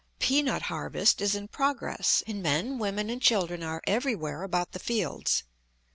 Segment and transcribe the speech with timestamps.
[0.17, 5.43] Peanut harvest is in progress, and men, women, and children are everywhere about the fields.